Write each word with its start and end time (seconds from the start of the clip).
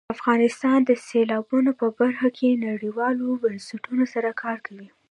افغانستان 0.15 0.79
د 0.85 0.91
سیلابونو 1.07 1.71
په 1.79 1.87
برخه 1.99 2.27
کې 2.37 2.61
نړیوالو 2.67 3.27
بنسټونو 3.43 4.03
سره 4.13 4.29
کار 4.43 4.57
کوي. 4.67 4.87